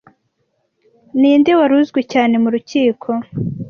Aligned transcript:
Ninde 1.19 1.51
wari 1.59 1.73
uzwi 1.81 2.01
cyane 2.13 2.33
mu 2.43 2.49
rukiko 2.53 3.09